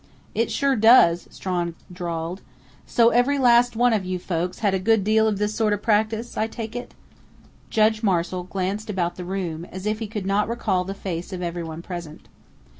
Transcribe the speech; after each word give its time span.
"It 0.33 0.49
sure 0.51 0.75
does," 0.75 1.27
Strawn 1.29 1.75
drawled. 1.93 2.41
"So 2.87 3.09
every 3.09 3.37
last 3.37 3.75
one 3.75 3.93
of 3.93 4.03
you 4.03 4.17
folks 4.17 4.57
had 4.57 4.73
a 4.73 4.79
good 4.79 5.03
deal 5.03 5.27
of 5.27 5.37
this 5.37 5.53
sort 5.53 5.73
of 5.73 5.83
practice, 5.83 6.35
I 6.35 6.47
take 6.47 6.75
it?" 6.75 6.95
Judge 7.69 8.01
Marshall 8.01 8.45
glanced 8.45 8.89
about 8.89 9.15
the 9.15 9.25
room, 9.25 9.63
as 9.65 9.85
if 9.85 9.99
he 9.99 10.07
could 10.07 10.25
not 10.25 10.47
recall 10.49 10.85
the 10.85 10.95
face 10.95 11.31
of 11.31 11.43
everyone 11.43 11.83
present. 11.83 12.29